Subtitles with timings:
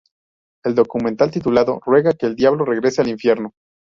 [0.63, 3.53] El documental titulado Ruega que el diablo regrese al infierno.